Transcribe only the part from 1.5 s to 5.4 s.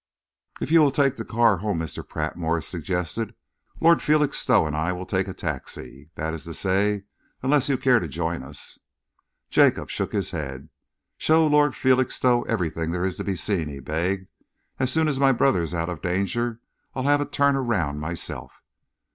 home, Mr. Pratt," Morse suggested, "Lord Felixstowe and I will take a